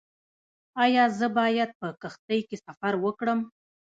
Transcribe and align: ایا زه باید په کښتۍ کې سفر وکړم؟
ایا 0.83 1.03
زه 1.19 1.27
باید 1.37 1.69
په 1.79 1.87
کښتۍ 2.01 2.39
کې 2.47 2.57
سفر 2.65 2.93
وکړم؟ 2.99 3.39